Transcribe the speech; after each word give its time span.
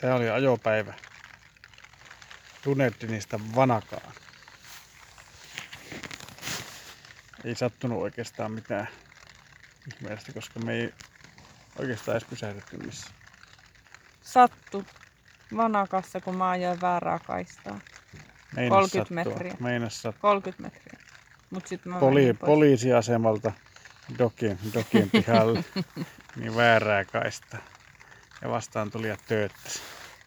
Tämä 0.00 0.14
oli 0.14 0.30
ajopäivä 0.30 0.94
Dunedinista 2.64 3.40
Vanakaan. 3.54 4.12
Ei 7.44 7.54
sattunut 7.54 8.02
oikeastaan 8.02 8.52
mitään 8.52 8.88
ihmeellistä, 9.94 10.32
koska 10.32 10.60
me 10.60 10.72
ei 10.72 10.94
oikeastaan 11.78 12.16
edes 12.16 12.28
pysähdytty 12.28 12.76
missä. 12.76 13.10
Sattu 14.22 14.84
vanakassa, 15.56 16.20
kun 16.20 16.36
mä 16.36 16.50
ajoin 16.50 16.80
väärää 16.80 17.18
kaistaa. 17.18 17.78
Meinas 18.56 18.70
30 18.70 19.04
sattua. 19.04 19.14
metriä. 19.14 19.56
Meinas 19.60 20.02
sattua. 20.02 20.20
30 20.20 20.62
metriä. 20.62 20.98
Mut 21.50 21.66
sit 21.66 21.84
mä 21.84 21.98
Poli, 21.98 22.34
poliisiasemalta 22.34 23.52
dokin, 24.18 24.58
dokin 24.74 25.10
pihalle, 25.10 25.64
niin 26.36 26.56
väärää 26.56 27.04
kaista. 27.04 27.58
Ja 28.42 28.48
vastaan 28.48 28.90
tuli 28.90 29.08
ja 29.08 29.16
tööttäsi. 29.28 29.80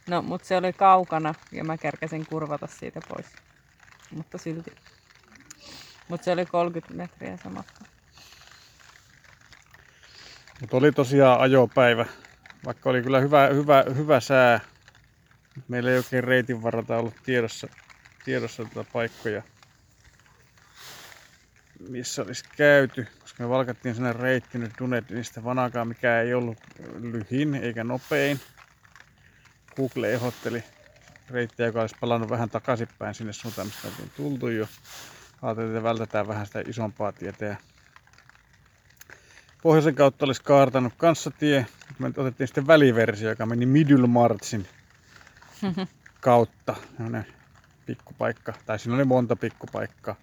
No, 0.08 0.22
mut 0.22 0.44
se 0.44 0.58
oli 0.58 0.73
kaukana 0.73 1.34
ja 1.52 1.64
mä 1.64 1.78
kerkäsin 1.78 2.26
kurvata 2.26 2.68
siitä 2.68 3.00
pois. 3.09 3.26
Mutta 4.12 4.38
silti. 4.38 4.73
Mut 6.08 6.23
se 6.23 6.32
oli 6.32 6.46
30 6.46 6.94
metriä 6.94 7.38
se 7.38 7.50
matka. 7.50 7.86
Mutta 10.62 10.78
oli 10.78 10.92
tosiaan 10.92 11.40
ajopäivä, 11.40 12.06
vaikka 12.66 12.90
oli 12.90 13.02
kyllä 13.02 13.20
hyvä, 13.20 13.48
hyvä, 13.48 13.84
hyvä 13.95 14.20
sää. 14.20 14.59
Meillä 15.68 15.92
ei 15.92 15.98
oikein 15.98 16.23
reitin 16.23 16.64
varrata 16.64 16.98
ollut 16.98 17.16
tiedossa, 17.23 17.68
tiedossa 18.26 18.66
tätä 18.66 18.86
paikkoja, 18.94 19.44
missä 21.90 22.22
olisi 22.22 22.44
käyty, 22.58 23.08
koska 23.20 23.44
me 23.44 23.50
valkattiin 23.50 23.95
sellainen 23.95 24.22
reitti 24.22 24.58
nyt 24.58 24.72
Dunedinista 24.80 25.44
Vanakaan, 25.44 25.88
mikä 25.88 26.22
ei 26.22 26.34
ollut 26.34 26.58
lyhin 27.00 27.56
eikä 27.56 27.84
nopein. 27.84 28.40
Google 29.75 30.14
ehdotteli 30.14 30.64
reittiä, 31.30 31.66
joka 31.66 31.81
olisi 31.81 31.95
palannut 32.00 32.30
vähän 32.30 32.50
takaisinpäin 32.50 33.16
sinne 33.16 33.33
suuntaan, 33.33 33.67
mistä 33.67 33.88
oltiin 33.88 34.11
tultu 34.17 34.47
jo. 34.47 34.67
Ajateltiin, 35.41 35.78
että 35.78 35.83
vältetään 35.83 36.28
vähän 36.28 36.45
sitä 36.45 36.63
isompaa 36.67 37.11
tietä 37.11 37.45
ja 37.45 37.55
pohjoisen 39.63 39.95
kautta 39.95 40.25
olisi 40.25 40.44
kaartanut 40.44 40.94
kanssatie. 40.97 41.66
Me 42.00 42.08
otettiin 42.17 42.47
sitten 42.47 42.67
väliversio, 42.67 43.30
joka 43.30 43.45
meni 43.45 43.66
Middlemarchin 43.66 44.67
kautta. 46.22 46.75
Sellainen 46.97 47.25
pikkupaikka, 47.85 48.53
tai 48.66 48.80
siinä 48.80 48.95
oli 48.95 49.06
monta 49.06 49.35
pikkupaikkaa. 49.35 50.16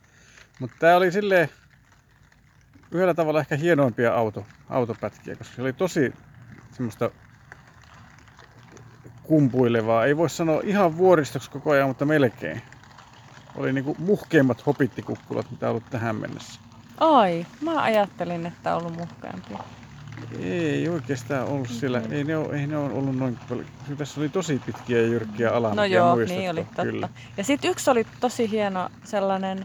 Mutta 0.59 0.77
tämä 0.79 0.97
oli 0.97 1.13
silleen 1.13 1.49
yhdellä 2.91 3.15
tavalla 3.15 3.41
ehkä 3.41 3.57
hienoimpia 3.57 4.15
auto, 4.15 4.47
autopätkiä, 4.69 5.37
koska 5.37 5.57
se 5.57 5.63
oli 5.63 5.73
tosi 5.73 6.13
semmoista 6.73 7.11
kumpuilevaa. 9.29 10.05
Ei 10.05 10.17
voi 10.17 10.31
sanoa 10.31 10.61
ihan 10.65 10.97
vuoristoksi 10.97 11.51
koko 11.51 11.71
ajan, 11.71 11.89
mutta 11.89 12.05
melkein. 12.05 12.63
Oli 13.57 13.73
niinku 13.73 13.97
muhkeimmat 13.99 14.67
hopittikukkulat, 14.67 15.51
mitä 15.51 15.67
on 15.67 15.71
ollut 15.71 15.91
tähän 15.91 16.17
mennessä. 16.17 16.61
Ai, 17.01 17.47
mä 17.61 17.83
ajattelin, 17.83 18.47
että 18.47 18.77
on 18.77 18.83
ollut 18.83 18.97
muhkeampia. 18.97 19.59
Ei 20.41 20.89
oikeastaan 20.89 21.47
ollut 21.47 21.69
siellä, 21.69 22.03
ei 22.11 22.25
ne, 22.25 22.37
ole, 22.37 22.61
ei 22.61 22.67
ne 22.67 22.77
ole 22.77 22.93
ollut 22.93 23.17
noin 23.17 23.39
paljon. 23.49 23.67
Tässä 23.99 24.21
oli 24.21 24.29
tosi 24.29 24.61
pitkiä 24.67 24.99
ja 24.99 25.07
jyrkkiä 25.07 25.51
alamäkiä 25.51 25.81
No 25.81 25.85
joo, 25.85 26.17
niin 26.17 26.51
oli 26.51 26.65
totta. 26.65 26.83
Kyllä. 26.83 27.09
Ja 27.37 27.45
sitten 27.45 27.71
yksi 27.71 27.91
oli 27.91 28.07
tosi 28.21 28.51
hieno 28.51 28.89
sellainen 29.05 29.65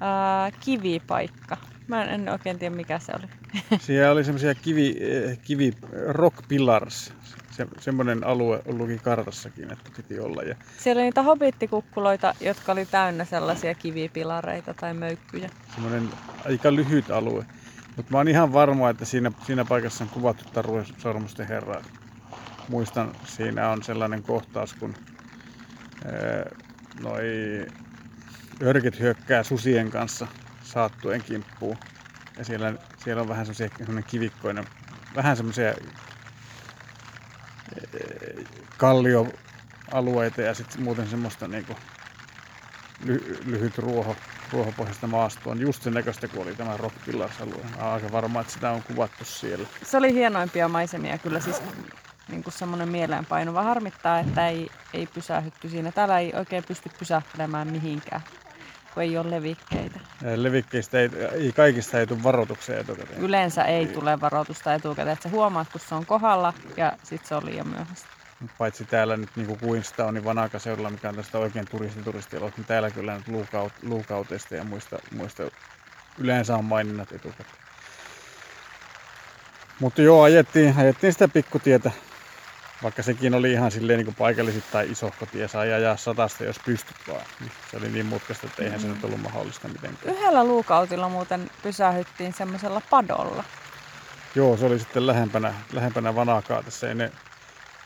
ää, 0.00 0.50
kivipaikka. 0.60 1.56
Mä 1.86 2.04
en, 2.04 2.08
en 2.08 2.28
oikein 2.28 2.58
tiedä 2.58 2.76
mikä 2.76 2.98
se 2.98 3.12
oli. 3.18 3.26
Siellä 3.80 4.12
oli 4.12 4.24
semmoisia 4.24 4.54
kivi, 4.54 4.96
eh, 5.00 5.38
kivi, 5.42 5.72
rock 6.08 6.48
pillars. 6.48 7.12
Se, 7.58 7.66
semmoinen 7.80 8.24
alue 8.26 8.62
luki 8.66 8.98
kartassakin, 8.98 9.72
että 9.72 9.90
piti 9.96 10.20
olla. 10.20 10.42
Ja 10.42 10.54
Siellä 10.78 10.98
oli 11.00 11.06
niitä 11.06 11.22
hobittikukkuloita, 11.22 12.34
jotka 12.40 12.72
oli 12.72 12.86
täynnä 12.86 13.24
sellaisia 13.24 13.74
kivipilareita 13.74 14.74
tai 14.74 14.94
möykkyjä. 14.94 15.50
semmoinen 15.74 16.08
aika 16.46 16.74
lyhyt 16.74 17.10
alue. 17.10 17.46
Mutta 17.96 18.12
mä 18.12 18.18
oon 18.18 18.28
ihan 18.28 18.52
varma, 18.52 18.90
että 18.90 19.04
siinä, 19.04 19.32
siinä 19.46 19.64
paikassa 19.64 20.04
on 20.04 20.10
kuvattu 20.10 20.44
Taru 20.52 20.84
Sormusten 20.98 21.48
herraa. 21.48 21.82
Muistan, 22.68 23.12
siinä 23.24 23.68
on 23.70 23.82
sellainen 23.82 24.22
kohtaus, 24.22 24.74
kun 24.74 24.94
ää, 26.04 26.12
noi 27.00 27.26
örket 28.62 29.00
hyökkää 29.00 29.42
susien 29.42 29.90
kanssa 29.90 30.26
saattuen 30.62 31.22
kimppuun. 31.22 31.76
Ja 32.38 32.44
siellä, 32.44 32.74
siellä 33.04 33.22
on 33.22 33.28
vähän 33.28 33.46
semmoisia 33.46 33.68
semmoinen 33.78 34.04
kivikkoinen, 34.10 34.64
vähän 35.16 35.36
semmoisia 35.36 35.74
kallioalueita 38.78 40.42
ja 40.42 40.54
sitten 40.54 40.82
muuten 40.82 41.08
semmoista 41.08 41.48
niinku 41.48 41.76
ly, 43.04 43.38
lyhyt 43.44 43.78
ruoho, 43.78 44.16
ruohopohjaista 44.52 45.06
maastoa. 45.06 45.52
On 45.52 45.60
just 45.60 45.82
sen 45.82 45.94
näköistä 45.94 46.28
kuin 46.28 46.42
oli 46.42 46.54
tämä 46.54 46.76
Rock 46.76 46.94
Pillars 47.06 47.40
alue. 47.40 47.64
Mä 47.76 47.84
oon 47.84 47.92
aika 47.92 48.12
varma, 48.12 48.40
että 48.40 48.52
sitä 48.52 48.70
on 48.70 48.82
kuvattu 48.82 49.24
siellä. 49.24 49.66
Se 49.82 49.96
oli 49.96 50.12
hienoimpia 50.12 50.68
maisemia 50.68 51.18
kyllä 51.18 51.40
siis 51.40 51.62
niin 52.28 52.42
kuin 52.42 52.54
semmoinen 52.54 52.88
mieleenpainuva. 52.88 53.62
Harmittaa, 53.62 54.18
että 54.18 54.48
ei, 54.48 54.68
ei 54.94 55.06
pysähdytty 55.06 55.68
siinä. 55.68 55.92
Täällä 55.92 56.18
ei 56.18 56.32
oikein 56.34 56.64
pysty 56.64 56.90
pysähtelemään 56.98 57.68
mihinkään, 57.68 58.20
kun 58.94 59.02
ei 59.02 59.18
ole 59.18 59.30
levikkeitä. 59.30 60.00
Ja 60.22 60.42
Levikkeistä 60.42 61.00
ei, 61.00 61.10
ei 61.32 61.52
kaikista 61.52 62.00
ei 62.00 62.06
tule 62.06 62.22
varoituksia 62.22 62.78
etukäteen. 62.78 63.20
Yleensä 63.20 63.64
ei 63.64 63.86
tule 63.86 64.20
varoitusta 64.20 64.74
etukäteen, 64.74 65.12
että 65.12 65.22
sä 65.22 65.28
huomaat, 65.28 65.68
kun 65.72 65.80
se 65.80 65.94
on 65.94 66.06
kohdalla 66.06 66.54
ja 66.76 66.92
sitten 67.02 67.28
se 67.28 67.34
on 67.34 67.46
liian 67.46 67.68
myöhäistä. 67.68 68.17
Paitsi 68.58 68.84
täällä 68.84 69.16
nyt 69.16 69.30
niin 69.36 69.46
kuin 69.46 69.58
Queenstownin 69.64 70.24
Vanakaseudulla, 70.24 70.90
mikä 70.90 71.08
on 71.08 71.14
tästä 71.16 71.38
oikein 71.38 71.68
turistituristialue, 71.70 72.52
niin 72.56 72.66
täällä 72.66 72.90
kyllä 72.90 73.16
nyt 73.16 73.28
luukaut, 73.28 73.72
luukauteista 73.82 74.54
ja 74.54 74.64
muista, 74.64 74.98
muista 75.16 75.42
yleensä 76.18 76.56
on 76.56 76.64
maininnat 76.64 77.12
etukäteen. 77.12 77.58
Mutta 79.80 80.02
joo, 80.02 80.22
ajettiin, 80.22 80.74
ajettiin 80.78 81.12
sitä 81.12 81.28
pikkutietä, 81.28 81.90
vaikka 82.82 83.02
sekin 83.02 83.34
oli 83.34 83.52
ihan 83.52 83.70
silleen 83.70 83.96
niin 83.96 84.04
kuin 84.04 84.14
paikallisittain 84.14 84.92
isohko 84.92 85.26
tie, 85.26 85.48
sai 85.48 85.72
ajaa 85.72 85.96
satasta, 85.96 86.44
jos 86.44 86.58
pystyt 86.64 86.96
vaan. 87.08 87.24
Niin 87.40 87.52
Se 87.70 87.76
oli 87.76 87.88
niin 87.88 88.06
mutkasta, 88.06 88.46
että 88.46 88.62
eihän 88.62 88.80
se 88.80 88.88
nyt 88.88 89.04
ollut 89.04 89.22
mahdollista 89.22 89.68
mitenkään. 89.68 90.14
Yhdellä 90.16 90.44
luukautilla 90.44 91.08
muuten 91.08 91.50
pysähyttiin 91.62 92.32
semmoisella 92.32 92.82
padolla. 92.90 93.44
Joo, 94.34 94.56
se 94.56 94.66
oli 94.66 94.78
sitten 94.78 95.06
lähempänä, 95.06 95.54
lähempänä 95.72 96.14
Vanakaa 96.14 96.62
tässä 96.62 96.90
ennen, 96.90 97.12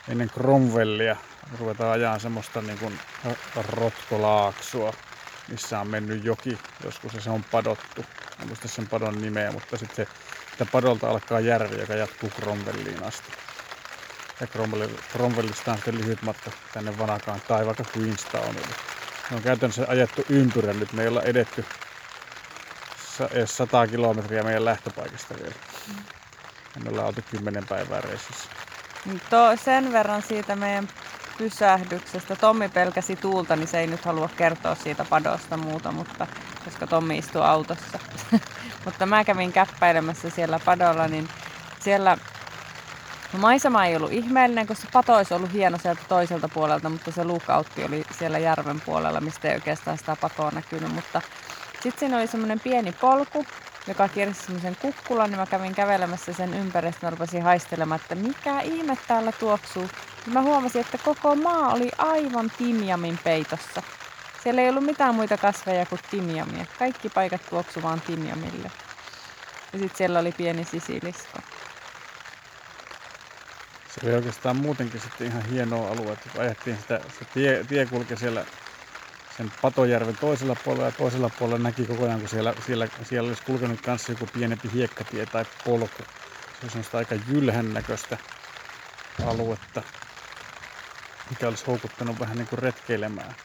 ennen 0.07 0.29
Cromwellia. 0.29 1.15
Ruvetaan 1.59 1.91
ajaa 1.91 2.19
semmoista 2.19 2.61
niin 2.61 2.77
kuin 2.77 2.99
rotkolaaksoa, 3.55 4.93
missä 5.47 5.79
on 5.79 5.87
mennyt 5.87 6.23
joki 6.23 6.59
joskus 6.83 7.13
ja 7.13 7.21
se 7.21 7.29
on 7.29 7.43
padottu. 7.43 8.05
En 8.41 8.47
muista 8.47 8.67
sen 8.67 8.87
padon 8.87 9.21
nimeä, 9.21 9.51
mutta 9.51 9.77
sitten 9.77 10.07
se, 10.57 10.65
padolta 10.71 11.09
alkaa 11.09 11.39
järvi, 11.39 11.79
joka 11.79 11.93
jatkuu 11.93 12.29
Cromwelliin 12.29 13.03
asti. 13.03 13.31
Ja 14.39 14.47
Cromwell- 14.47 15.01
Cromwellista 15.11 15.71
on 15.71 15.77
sitten 15.77 15.97
lyhyt 15.97 16.21
matka 16.21 16.51
tänne 16.73 16.97
Vanakaan 16.97 17.41
tai 17.47 17.65
vaikka 17.65 17.85
Queenstownille. 17.97 18.75
Me 19.29 19.35
on 19.35 19.41
käytännössä 19.41 19.85
ajettu 19.87 20.25
ympyrän 20.29 20.79
nyt. 20.79 20.93
Me 20.93 21.01
ei 21.01 21.07
olla 21.07 21.21
edetty 21.23 21.65
edes 23.31 23.57
100 23.57 23.87
kilometriä 23.87 24.43
meidän 24.43 24.65
lähtöpaikasta 24.65 25.35
vielä. 25.39 25.55
Me 26.83 26.89
ollaan 26.89 27.07
oltu 27.07 27.21
10 27.31 27.67
päivää 27.67 28.01
reissussa. 28.01 28.49
To, 29.29 29.57
sen 29.65 29.91
verran 29.91 30.21
siitä 30.21 30.55
meidän 30.55 30.87
pysähdyksestä. 31.37 32.35
Tommi 32.35 32.69
pelkäsi 32.69 33.15
tuulta, 33.15 33.55
niin 33.55 33.67
se 33.67 33.79
ei 33.79 33.87
nyt 33.87 34.05
halua 34.05 34.29
kertoa 34.37 34.75
siitä 34.75 35.05
padosta 35.09 35.57
muuta, 35.57 35.91
mutta 35.91 36.27
koska 36.65 36.87
Tommi 36.87 37.17
istuu 37.17 37.41
autossa. 37.41 37.99
mutta 38.85 39.05
mä 39.05 39.23
kävin 39.23 39.53
käppäilemässä 39.53 40.29
siellä 40.29 40.59
padolla, 40.65 41.07
niin 41.07 41.29
siellä 41.79 42.17
no 43.33 43.39
maisema 43.39 43.85
ei 43.85 43.95
ollut 43.95 44.11
ihmeellinen, 44.11 44.67
koska 44.67 44.87
pato 44.93 45.15
olisi 45.15 45.33
ollut 45.33 45.53
hieno 45.53 45.77
sieltä 45.77 46.01
toiselta 46.09 46.49
puolelta, 46.49 46.89
mutta 46.89 47.11
se 47.11 47.23
luukautti 47.25 47.83
oli 47.83 48.05
siellä 48.19 48.39
järven 48.39 48.81
puolella, 48.81 49.21
mistä 49.21 49.47
ei 49.47 49.55
oikeastaan 49.55 49.97
sitä 49.97 50.17
patoa 50.21 50.51
näkynyt. 50.51 50.93
Mutta 50.93 51.21
sitten 51.73 51.99
siinä 51.99 52.17
oli 52.17 52.27
semmoinen 52.27 52.59
pieni 52.59 52.91
polku, 52.91 53.45
joka 53.87 54.07
kiersi 54.07 54.43
semmoisen 54.43 54.77
kukkulan, 54.81 55.29
niin 55.29 55.39
mä 55.39 55.45
kävin 55.45 55.75
kävelemässä 55.75 56.33
sen 56.33 56.53
ympäristöön, 56.53 57.13
rupesin 57.13 57.43
haistelemaan, 57.43 58.01
että 58.01 58.15
mikä 58.15 58.61
ihme 58.61 58.97
täällä 59.07 59.31
tuoksuu. 59.31 59.89
Ja 60.25 60.31
mä 60.31 60.41
huomasin, 60.41 60.81
että 60.81 60.97
koko 60.97 61.35
maa 61.35 61.73
oli 61.73 61.91
aivan 61.97 62.51
timjamin 62.57 63.19
peitossa. 63.23 63.83
Siellä 64.43 64.61
ei 64.61 64.69
ollut 64.69 64.83
mitään 64.85 65.15
muita 65.15 65.37
kasveja 65.37 65.85
kuin 65.85 66.01
timjamia. 66.11 66.65
Kaikki 66.79 67.09
paikat 67.09 67.41
tuoksu 67.49 67.83
vaan 67.83 68.01
timjamille. 68.01 68.71
Ja 69.73 69.79
sitten 69.79 69.97
siellä 69.97 70.19
oli 70.19 70.31
pieni 70.31 70.63
sisilisko. 70.63 71.39
Se 73.87 73.99
oli 74.03 74.13
oikeastaan 74.13 74.55
muutenkin 74.55 75.01
sitten 75.01 75.27
ihan 75.27 75.45
hienoa 75.45 75.89
aluetta. 75.89 76.29
kun 76.29 76.41
Ajettiin 76.41 76.77
sitä, 76.77 76.99
se 77.19 77.25
tie, 77.33 77.63
tie 77.63 77.85
kulki 77.85 78.17
siellä 78.17 78.45
sen 79.37 79.51
Patojärven 79.61 80.17
toisella 80.17 80.55
puolella 80.63 80.85
ja 80.85 80.91
toisella 80.91 81.29
puolella 81.39 81.63
näki 81.63 81.85
koko 81.85 82.05
ajan, 82.05 82.19
kun 82.19 82.29
siellä, 82.29 82.53
siellä, 82.65 82.87
siellä 83.03 83.27
olisi 83.27 83.43
kulkenut 83.43 83.81
kanssa 83.81 84.11
joku 84.11 84.27
pienempi 84.33 84.69
hiekkatie 84.73 85.25
tai 85.25 85.45
polku. 85.65 86.03
Se 86.59 86.65
on 86.65 86.69
semmoista 86.69 86.97
aika 86.97 87.15
jylhän 87.27 87.73
näköistä 87.73 88.17
aluetta. 89.25 89.81
mikä 91.29 91.47
olisi 91.47 91.65
houkuttanut 91.67 92.19
vähän 92.19 92.37
niin 92.37 92.47
kuin 92.47 92.59
retkeilemään. 92.59 93.35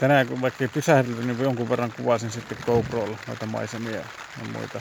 Tänään 0.00 0.28
kun 0.28 0.40
vaikka 0.40 0.64
ei 0.64 0.68
pysähdelty, 0.68 1.24
niin 1.24 1.40
jonkun 1.40 1.68
verran 1.68 1.92
kuvasin 1.92 2.30
sitten 2.30 2.58
GoProlla 2.66 3.18
noita 3.26 3.46
maisemia 3.46 3.96
ja 3.96 4.44
muita. 4.52 4.80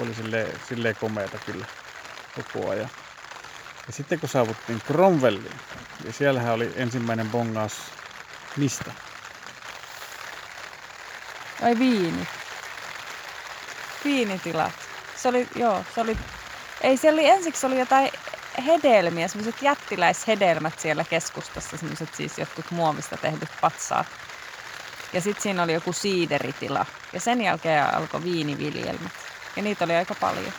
Oli 0.00 0.14
silleen, 0.14 0.60
silleen 0.68 0.96
komeata 0.96 1.38
kyllä 1.46 1.66
koko 2.36 2.70
ajan. 2.70 2.90
Ja 3.86 3.92
sitten 3.92 4.20
kun 4.20 4.28
saavuttiin 4.28 4.82
Cromwelliin, 4.86 5.60
niin 6.02 6.12
siellähän 6.14 6.54
oli 6.54 6.72
ensimmäinen 6.76 7.30
bongaus 7.30 7.72
mistä? 8.56 8.92
Ai 11.62 11.78
viini. 11.78 12.28
Viinitilat. 14.04 14.72
Se 15.16 15.28
oli, 15.28 15.48
joo, 15.54 15.84
se 15.94 16.00
oli, 16.00 16.16
ei 16.80 16.96
se 16.96 17.10
oli, 17.10 17.26
ensiksi 17.26 17.66
oli 17.66 17.78
jotain 17.78 18.10
hedelmiä, 18.66 19.28
semmoiset 19.28 19.62
jättiläishedelmät 19.62 20.78
siellä 20.78 21.04
keskustassa, 21.04 21.76
semmoiset 21.76 22.14
siis 22.14 22.38
jotkut 22.38 22.70
muovista 22.70 23.16
tehdyt 23.16 23.48
patsaat. 23.60 24.06
Ja 25.12 25.20
sitten 25.20 25.42
siinä 25.42 25.62
oli 25.62 25.72
joku 25.72 25.92
siideritila. 25.92 26.86
Ja 27.12 27.20
sen 27.20 27.42
jälkeen 27.42 27.94
alkoi 27.94 28.24
viiniviljelmät. 28.24 29.12
Ja 29.56 29.62
niitä 29.62 29.84
oli 29.84 29.94
aika 29.94 30.14
paljon. 30.14 30.52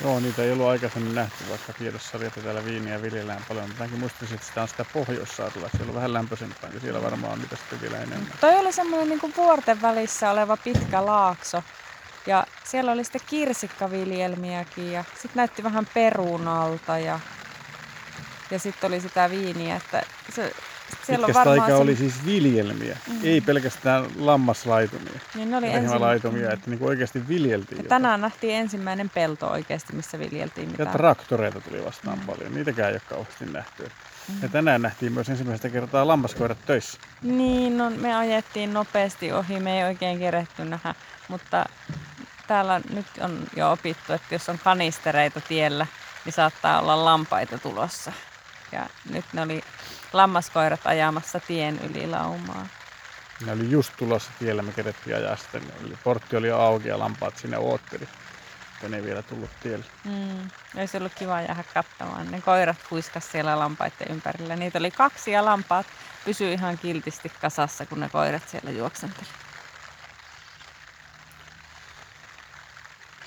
Joo, 0.00 0.20
niitä 0.20 0.42
ei 0.42 0.52
ollut 0.52 0.66
aikaisemmin 0.66 1.14
nähty, 1.14 1.44
vaikka 1.50 1.72
että 2.26 2.40
täällä 2.40 2.64
viiniä 2.64 3.02
viljellään 3.02 3.44
paljon. 3.48 3.74
Mäkin 3.78 3.98
muistaisin, 3.98 4.34
että 4.34 4.46
sitä 4.46 4.62
on 4.62 4.68
sitä 4.68 4.84
pohjoissaatua, 4.92 5.66
että 5.66 5.76
siellä 5.78 5.90
on 5.90 5.96
vähän 5.96 6.12
lämpöisempää, 6.12 6.70
niin 6.70 6.80
siellä 6.80 7.02
varmaan 7.02 7.32
on 7.32 7.38
niitä 7.38 7.56
sitten 7.56 7.80
vielä 7.80 7.96
enemmän. 7.96 8.32
Toi 8.40 8.56
oli 8.56 8.72
semmoinen 8.72 9.08
niin 9.08 9.34
vuorten 9.36 9.82
välissä 9.82 10.30
oleva 10.30 10.56
pitkä 10.56 11.06
laakso. 11.06 11.62
Ja 12.26 12.46
siellä 12.64 12.92
oli 12.92 13.04
sitten 13.04 13.20
kirsikkaviljelmiäkin 13.26 14.92
ja 14.92 15.04
sitten 15.12 15.36
näytti 15.36 15.62
vähän 15.62 15.86
perunalta 15.94 16.98
ja, 16.98 17.20
ja 18.50 18.58
sitten 18.58 18.88
oli 18.88 19.00
sitä 19.00 19.30
viiniä, 19.30 19.76
että 19.76 20.02
se, 20.34 20.52
siellä 21.06 21.26
on 21.26 21.34
varmaan 21.34 21.60
aika 21.60 21.76
se... 21.76 21.82
oli 21.82 21.96
siis 21.96 22.26
viljelmiä, 22.26 22.98
mm. 23.08 23.20
ei 23.22 23.40
pelkästään 23.40 24.06
lammaslaitumia. 24.18 25.20
Niin 25.34 25.50
ne 25.50 25.56
oli 25.56 25.66
ensin... 25.66 26.00
laitumia, 26.00 26.52
että 26.52 26.70
niin 26.70 26.82
oikeasti 26.82 27.28
viljeltiin. 27.28 27.82
Ja 27.82 27.88
tänään 27.88 28.20
nähtiin 28.20 28.54
ensimmäinen 28.54 29.10
pelto 29.10 29.46
oikeasti, 29.46 29.92
missä 29.92 30.18
viljeltiin 30.18 30.70
mitään. 30.70 30.86
Ja 30.86 30.92
traktoreita 30.92 31.60
tuli 31.60 31.84
vastaan 31.84 32.18
mm. 32.18 32.26
paljon, 32.26 32.54
niitäkään 32.54 32.88
ei 32.88 32.94
ole 32.94 33.02
kauheasti 33.08 33.46
nähty. 33.46 33.82
Mm. 34.28 34.34
Ja 34.42 34.48
tänään 34.48 34.82
nähtiin 34.82 35.12
myös 35.12 35.28
ensimmäistä 35.28 35.68
kertaa 35.68 36.06
lammaskoirat 36.06 36.58
töissä. 36.66 36.98
Niin, 37.22 37.78
no, 37.78 37.90
me 37.90 38.16
ajettiin 38.16 38.72
nopeasti 38.72 39.32
ohi, 39.32 39.60
me 39.60 39.78
ei 39.78 39.84
oikein 39.84 40.18
keretty 40.18 40.64
nähdä, 40.64 40.94
mutta 41.28 41.66
täällä 42.46 42.80
nyt 42.94 43.06
on 43.20 43.38
jo 43.56 43.72
opittu, 43.72 44.12
että 44.12 44.34
jos 44.34 44.48
on 44.48 44.58
kanistereita 44.64 45.40
tiellä, 45.40 45.86
niin 46.24 46.32
saattaa 46.32 46.80
olla 46.80 47.04
lampaita 47.04 47.58
tulossa. 47.58 48.12
Ja 48.72 48.86
nyt 49.10 49.24
ne 49.32 49.42
oli 49.42 49.62
lammaskoirat 50.12 50.80
ajamassa 50.84 51.40
tien 51.40 51.80
yli 51.90 52.06
laumaa. 52.06 52.66
Ne 53.46 53.52
oli 53.52 53.70
just 53.70 53.92
tulossa 53.96 54.30
tiellä, 54.38 54.62
me 54.62 54.72
kerettiin 54.72 55.16
ajaa 55.16 55.36
sitten. 55.36 55.62
Eli 55.86 55.98
portti 56.04 56.36
oli 56.36 56.50
auki 56.50 56.88
ja 56.88 56.98
lampaat 56.98 57.36
sinne 57.36 57.58
ootteli. 57.58 58.08
Mutta 58.70 58.88
ne 58.88 58.96
ei 58.96 59.02
vielä 59.02 59.22
tullut 59.22 59.50
tielle. 59.62 59.84
Mm. 60.04 60.50
Olisi 60.76 60.96
ollut 60.96 61.14
kiva 61.14 61.40
jäädä 61.40 61.64
katsomaan. 61.74 62.30
Ne 62.30 62.40
koirat 62.40 62.76
kuiskas 62.88 63.32
siellä 63.32 63.58
lampaiden 63.58 64.10
ympärillä. 64.10 64.56
Niitä 64.56 64.78
oli 64.78 64.90
kaksi 64.90 65.30
ja 65.30 65.44
lampaat 65.44 65.86
pysyi 66.24 66.52
ihan 66.52 66.78
kiltisti 66.78 67.32
kasassa, 67.40 67.86
kun 67.86 68.00
ne 68.00 68.08
koirat 68.08 68.48
siellä 68.48 68.70
juoksenteli. 68.70 69.28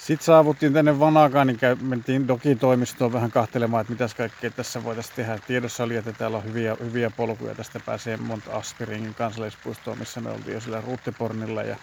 Sitten 0.05 0.25
saavuttiin 0.25 0.73
tänne 0.73 0.99
Vanakaan, 0.99 1.47
niin 1.47 1.59
mentiin 1.81 2.27
Doki-toimistoon 2.27 3.13
vähän 3.13 3.31
kahtelemaan, 3.31 3.81
että 3.81 3.93
mitäs 3.93 4.15
kaikkea 4.15 4.51
tässä 4.51 4.83
voitaisiin 4.83 5.15
tehdä. 5.15 5.39
Tiedossa 5.47 5.83
oli, 5.83 5.95
että 5.95 6.13
täällä 6.13 6.37
on 6.37 6.43
hyviä, 6.43 6.77
hyviä 6.79 7.09
polkuja. 7.09 7.55
Tästä 7.55 7.79
pääsee 7.79 8.17
Mont 8.17 8.47
Aspiringin 8.47 9.15
kansallispuistoon, 9.15 9.97
missä 9.97 10.21
me 10.21 10.29
oltiin 10.29 10.53
jo 10.53 10.61
sillä 10.61 10.81
Ruttepornilla. 10.81 11.63
Ja, 11.63 11.75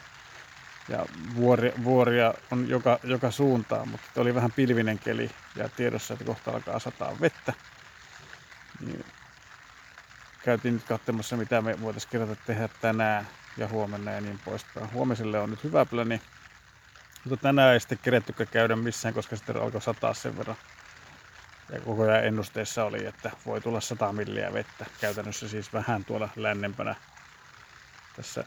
ja 0.88 1.06
vuoria, 1.34 1.72
vuoria 1.84 2.34
on 2.50 2.68
joka, 2.68 2.98
joka 3.04 3.30
suuntaan, 3.30 3.88
mutta 3.88 4.20
oli 4.20 4.34
vähän 4.34 4.52
pilvinen 4.52 4.98
keli 4.98 5.30
ja 5.56 5.68
tiedossa, 5.68 6.14
että 6.14 6.24
kohta 6.24 6.50
alkaa 6.50 6.78
sataa 6.78 7.16
vettä. 7.20 7.52
Niin 8.80 9.04
käytiin 10.44 10.74
nyt 10.74 10.84
katsomassa, 10.84 11.36
mitä 11.36 11.62
me 11.62 11.80
voitaisiin 11.80 12.10
kerätä 12.10 12.36
tehdä 12.46 12.68
tänään 12.80 13.28
ja 13.56 13.68
huomenna 13.68 14.12
ja 14.12 14.20
niin 14.20 14.40
poispäin. 14.44 14.92
Huomiselle 14.92 15.38
on 15.40 15.50
nyt 15.50 15.64
hyvä 15.64 15.84
pläni. 15.84 16.20
Mutta 17.24 17.42
tänään 17.42 17.72
ei 17.72 17.80
sitten 17.80 17.98
kerettykään 18.02 18.48
käydä 18.48 18.76
missään, 18.76 19.14
koska 19.14 19.36
sitten 19.36 19.56
alkoi 19.56 19.82
sataa 19.82 20.14
sen 20.14 20.38
verran. 20.38 20.56
Ja 21.72 21.80
koko 21.80 22.02
ajan 22.02 22.24
ennusteessa 22.24 22.84
oli, 22.84 23.06
että 23.06 23.30
voi 23.46 23.60
tulla 23.60 23.80
100 23.80 24.12
milliä 24.12 24.52
vettä. 24.52 24.86
Käytännössä 25.00 25.48
siis 25.48 25.72
vähän 25.72 26.04
tuolla 26.04 26.28
lännempänä 26.36 26.94
tässä, 28.16 28.44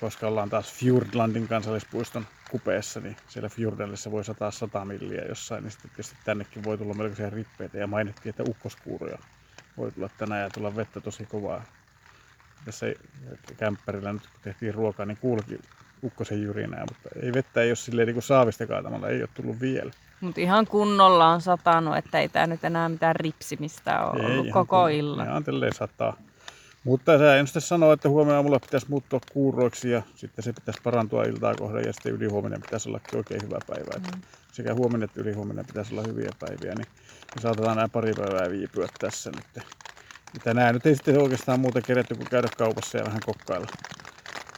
koska 0.00 0.26
ollaan 0.26 0.50
taas 0.50 0.72
Fjordlandin 0.72 1.48
kansallispuiston 1.48 2.26
kupeessa, 2.50 3.00
niin 3.00 3.16
siellä 3.28 3.48
Fjordellissa 3.48 4.10
voi 4.10 4.24
sataa 4.24 4.50
100 4.50 4.84
milliä 4.84 5.22
jossain, 5.28 5.62
niin 5.62 5.70
sitten 5.70 5.90
tietysti 5.90 6.16
tännekin 6.24 6.64
voi 6.64 6.78
tulla 6.78 6.94
melkoisia 6.94 7.30
rippeitä. 7.30 7.78
Ja 7.78 7.86
mainittiin, 7.86 8.30
että 8.30 8.50
ukkoskuuroja 8.50 9.18
voi 9.76 9.92
tulla 9.92 10.10
tänään 10.18 10.42
ja 10.42 10.50
tulla 10.50 10.76
vettä 10.76 11.00
tosi 11.00 11.26
kovaa. 11.26 11.64
Tässä 12.64 12.86
kämppärillä 13.56 14.12
nyt 14.12 14.22
kun 14.22 14.40
tehtiin 14.42 14.74
ruokaa, 14.74 15.06
niin 15.06 15.18
kuulikin 15.18 15.60
ukkosen 16.02 16.42
jyrinää, 16.42 16.84
mutta 16.88 17.08
ei 17.22 17.32
vettä 17.32 17.62
ei 17.62 17.70
ole 17.70 17.76
silleen 17.76 18.06
niin 18.06 18.14
kuin 18.14 18.22
saavista 18.22 18.66
kaatamalla, 18.66 19.08
ei 19.08 19.20
ole 19.20 19.28
tullut 19.34 19.60
vielä. 19.60 19.90
Mutta 20.20 20.40
ihan 20.40 20.66
kunnolla 20.66 21.28
on 21.28 21.40
satanut, 21.40 21.96
että 21.96 22.20
ei 22.20 22.28
tämä 22.28 22.46
nyt 22.46 22.64
enää 22.64 22.88
mitään 22.88 23.16
ripsimistä 23.16 24.04
ole 24.04 24.22
ei, 24.22 24.38
ollut 24.38 24.52
koko 24.52 24.82
kun, 24.82 24.90
illan. 24.90 25.28
Ihan 25.28 25.44
tälleen 25.44 25.74
sataa. 25.74 26.16
Mutta 26.84 27.18
sä 27.18 27.36
ennuste 27.36 27.60
sanoo, 27.60 27.92
että 27.92 28.08
huomenna 28.08 28.36
aamulla 28.36 28.60
pitäisi 28.60 28.86
muuttua 28.88 29.20
kuuroiksi 29.32 29.90
ja 29.90 30.02
sitten 30.14 30.42
se 30.44 30.52
pitäisi 30.52 30.80
parantua 30.84 31.24
iltaa 31.24 31.54
kohden 31.54 31.84
ja 31.86 31.92
sitten 31.92 32.12
ylihuominen 32.12 32.62
pitäisi 32.62 32.88
olla 32.88 33.00
oikein 33.14 33.42
hyvä 33.42 33.58
päivä. 33.66 33.98
Mm. 33.98 34.22
Sekä 34.52 34.74
huomenna 34.74 35.04
että 35.04 35.20
ylihuominen 35.20 35.66
pitäisi 35.66 35.94
olla 35.94 36.02
hyviä 36.08 36.30
päiviä, 36.38 36.74
niin 36.74 36.86
me 37.34 37.40
saatetaan 37.40 37.76
nämä 37.76 37.88
pari 37.88 38.12
päivää 38.12 38.50
viipyä 38.50 38.88
tässä 38.98 39.30
nyt. 39.30 39.66
Tänään 40.44 40.74
nyt 40.74 40.86
ei 40.86 40.94
sitten 40.94 41.22
oikeastaan 41.22 41.60
muuta 41.60 41.80
keretty 41.80 42.14
kuin 42.14 42.30
käydä 42.30 42.48
kaupassa 42.58 42.98
ja 42.98 43.04
vähän 43.04 43.20
kokkailla 43.26 43.66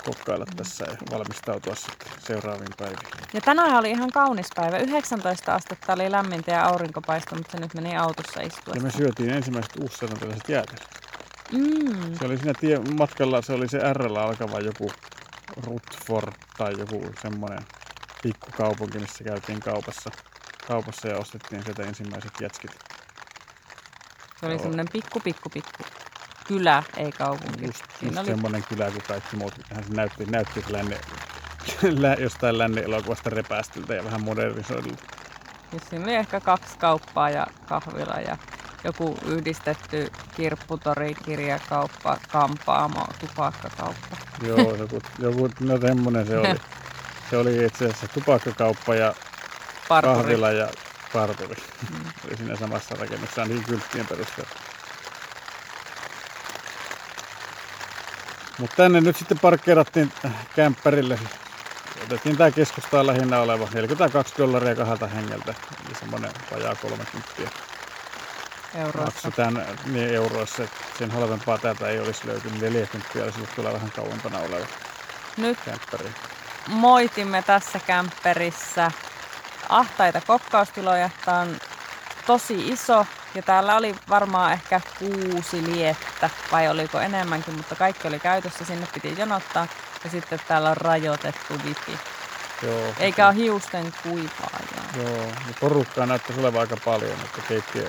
kokkailla 0.04 0.46
tässä 0.56 0.84
ja 0.84 0.96
valmistautua 1.10 1.74
sitten 1.74 2.12
seuraaviin 2.18 2.72
päiviin. 2.78 3.24
Ja 3.32 3.40
tänään 3.40 3.76
oli 3.76 3.90
ihan 3.90 4.10
kaunis 4.10 4.48
päivä. 4.56 4.78
19 4.78 5.54
astetta 5.54 5.92
oli 5.92 6.10
lämmintä 6.10 6.50
ja 6.50 6.64
aurinkopaisto, 6.64 7.34
mutta 7.34 7.52
se 7.52 7.60
nyt 7.60 7.74
meni 7.74 7.96
autossa 7.96 8.40
istua. 8.40 8.74
Ja 8.74 8.80
me 8.80 8.90
syötiin 8.90 9.30
ensimmäiset 9.30 9.72
uusselantilaiset 9.80 10.48
jäätelöt. 10.48 10.88
Mm. 11.52 12.14
Se 12.18 12.24
oli 12.24 12.36
siinä 12.36 12.54
tie, 12.60 12.78
matkalla, 12.78 13.42
se 13.42 13.52
oli 13.52 13.68
se 13.68 13.78
R 13.92 14.02
alkava 14.18 14.60
joku 14.60 14.90
Rutford 15.66 16.32
tai 16.58 16.72
joku 16.78 17.06
semmoinen 17.22 17.62
pikkukaupunki, 18.22 18.98
missä 18.98 19.24
käytiin 19.24 19.60
kaupassa, 19.60 20.10
kaupassa 20.68 21.08
ja 21.08 21.18
ostettiin 21.18 21.62
sieltä 21.64 21.82
ensimmäiset 21.82 22.32
jätskit. 22.40 22.70
Se 24.40 24.46
oli 24.46 24.58
semmoinen 24.58 24.86
pikku, 24.92 25.20
pikku, 25.20 25.48
pikku 25.48 25.84
kylä, 26.48 26.82
ei 26.96 27.12
kaupunki. 27.12 27.66
Just, 27.66 27.84
just 28.02 28.18
oli... 28.18 28.26
semmoinen 28.26 28.64
kylä 28.68 28.90
kuin 28.90 29.02
kaikki 29.08 29.36
muut. 29.36 29.54
Hän 29.74 29.84
näytti, 29.90 30.24
näytti 30.26 30.64
länne, 30.68 30.98
jostain 32.24 32.58
lännen 32.58 32.84
elokuvasta 32.84 33.30
repäästyltä 33.30 33.94
ja 33.94 34.04
vähän 34.04 34.22
modernisoidulta. 34.22 35.08
Siis 35.70 35.90
siinä 35.90 36.04
oli 36.04 36.14
ehkä 36.14 36.40
kaksi 36.40 36.78
kauppaa 36.78 37.30
ja 37.30 37.46
kahvila 37.68 38.20
ja 38.20 38.36
joku 38.84 39.16
yhdistetty 39.26 40.10
kirpputori, 40.36 41.14
kirjakauppa, 41.14 42.18
kampaamo, 42.28 43.06
tupakkakauppa. 43.20 44.16
Joo, 44.46 44.74
joku, 44.74 45.02
joku 45.18 45.50
no 45.60 45.78
semmoinen 45.78 46.26
se 46.26 46.38
oli. 46.38 46.56
Se 47.30 47.36
oli 47.36 47.64
itse 47.64 47.84
asiassa 47.84 48.08
tupakkakauppa 48.08 48.94
ja 48.94 49.14
parturi. 49.88 50.14
kahvila 50.14 50.52
ja 50.52 50.68
parturi. 51.12 51.62
Mm. 51.90 52.04
oli 52.26 52.36
siinä 52.36 52.56
samassa 52.56 52.94
rakennuksessa 52.94 53.42
ainakin 53.42 53.64
kylttien 53.64 54.06
perusteella. 54.06 54.63
Mutta 58.58 58.76
tänne 58.76 59.00
nyt 59.00 59.16
sitten 59.16 59.38
parkkeerattiin 59.38 60.12
kämppärille. 60.56 61.18
Otettiin 62.04 62.36
tää 62.36 62.50
keskustaa 62.50 63.06
lähinnä 63.06 63.40
oleva 63.40 63.68
42 63.74 64.34
dollaria 64.38 64.74
kahdelta 64.76 65.06
hengeltä. 65.06 65.54
Eli 65.86 65.94
semmonen 65.94 66.30
vajaa 66.50 66.74
30 66.74 67.28
euroissa. 68.74 69.00
Maksu 69.04 69.30
tämän 69.30 69.66
niin 69.86 70.14
euroissa, 70.14 70.62
että 70.62 70.76
sen 70.98 71.10
halvempaa 71.10 71.58
täältä 71.58 71.88
ei 71.88 72.00
olisi 72.00 72.26
löytynyt. 72.26 72.60
40 72.60 73.08
olisi 73.24 73.38
ollut 73.38 73.50
kyllä 73.56 73.72
vähän 73.72 73.90
kauempana 73.90 74.38
oleva 74.38 74.66
Nyt 75.36 75.58
kämppäri. 75.64 76.12
moitimme 76.68 77.42
tässä 77.42 77.80
kämpperissä 77.86 78.90
ahtaita 79.68 80.20
kokkaustiloja. 80.26 81.10
Tämä 81.24 81.38
on 81.38 81.56
tosi 82.26 82.68
iso 82.68 83.06
ja 83.34 83.42
täällä 83.42 83.76
oli 83.76 83.94
varmaan 84.08 84.52
ehkä 84.52 84.80
kuusi 84.98 85.72
liettä, 85.72 86.30
vai 86.52 86.68
oliko 86.68 87.00
enemmänkin, 87.00 87.56
mutta 87.56 87.74
kaikki 87.76 88.08
oli 88.08 88.18
käytössä, 88.18 88.64
sinne 88.64 88.88
piti 88.94 89.14
jonottaa. 89.18 89.66
Ja 90.04 90.10
sitten 90.10 90.40
täällä 90.48 90.70
on 90.70 90.76
rajoitettu 90.76 91.54
wifi. 91.66 91.98
Joo. 92.62 92.94
Eikä 92.98 93.26
ole 93.26 93.34
hiusten 93.34 93.92
kuivaa. 94.02 94.60
Joo, 94.96 95.26
ja 95.26 95.54
porukkaa 95.60 96.06
näyttäisi 96.06 96.40
olevan 96.40 96.60
aika 96.60 96.76
paljon, 96.84 97.12
että 97.24 97.42
keittiö, 97.48 97.88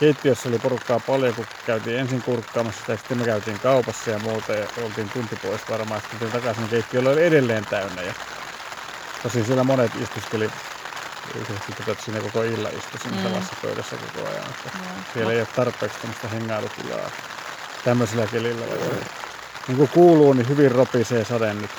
keittiössä 0.00 0.48
oli 0.48 0.58
porukkaa 0.58 1.00
paljon, 1.00 1.34
kun 1.34 1.46
käytiin 1.66 1.98
ensin 1.98 2.22
kurkkaamassa 2.22 2.80
sitä, 2.80 2.96
sitten 2.96 3.18
me 3.18 3.24
käytiin 3.24 3.60
kaupassa 3.60 4.10
ja 4.10 4.18
muuta 4.18 4.52
ja 4.52 4.66
oltiin 4.84 5.10
tunti 5.10 5.36
pois 5.36 5.60
varmaan. 5.70 6.00
Sitten 6.10 6.30
takaisin, 6.30 6.62
niin 6.62 6.70
keittiö 6.70 7.00
oli 7.00 7.26
edelleen 7.26 7.66
täynnä. 7.66 8.02
Ja 8.02 8.14
tosin 9.22 9.44
siellä 9.44 9.64
monet 9.64 9.92
istuskeli 9.94 10.50
yhdessä 11.34 11.64
tätä, 11.78 11.92
että 11.92 12.04
siinä 12.04 12.20
koko 12.20 12.42
illa 12.42 12.68
istui 12.68 13.00
siinä 13.00 13.16
Mm. 13.16 13.22
samassa 13.22 13.54
pöydässä 13.62 13.96
koko 13.96 14.28
ajan. 14.28 14.46
Että 14.50 14.70
Joo. 14.78 14.84
siellä 15.12 15.32
ei 15.32 15.38
ole 15.38 15.46
tarpeeksi 15.56 15.98
tämmöistä 16.00 16.28
hengailutilaa 16.28 17.10
tämmöisellä 17.84 18.26
kelillä. 18.26 18.66
Niin 19.68 19.76
kuin 19.76 19.88
kuuluu, 19.88 20.32
niin 20.32 20.48
hyvin 20.48 20.72
ropisee 20.72 21.24
sade 21.24 21.54
nyt. 21.54 21.70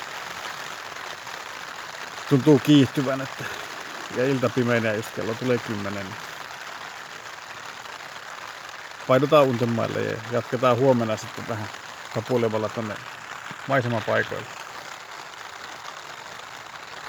Tuntuu 2.28 2.58
kiihtyvän, 2.58 3.20
että 3.20 3.44
ja 4.16 4.24
ilta 4.26 4.48
pimenee 4.48 4.96
just 4.96 5.10
kello 5.16 5.34
tulee 5.34 5.58
kymmenen. 5.58 6.06
Painutaan 9.06 9.44
untemaille 9.44 10.00
ja 10.02 10.16
jatketaan 10.32 10.76
huomenna 10.76 11.16
sitten 11.16 11.48
vähän 11.48 11.68
kapuilemalla 12.14 12.68
tonne 12.68 12.94
maisemapaikoille. 13.68 14.61